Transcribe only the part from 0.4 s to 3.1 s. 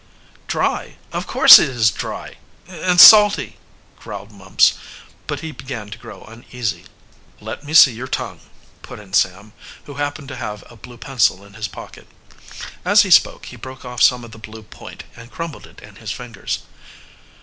"Dry, of course it is dry and